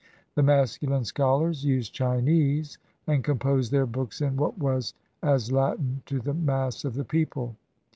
The 0.33 0.41
mas 0.41 0.79
culine 0.79 1.05
scholars 1.05 1.63
used 1.63 1.93
Chinese, 1.93 2.79
and 3.05 3.23
composed 3.23 3.71
their 3.71 3.85
books 3.85 4.19
in 4.19 4.35
what 4.35 4.57
was 4.57 4.95
as 5.21 5.51
Latin 5.51 6.01
to 6.07 6.17
the 6.19 6.33
mass 6.33 6.83
of 6.83 6.95
the 6.95 7.05
people. 7.05 7.55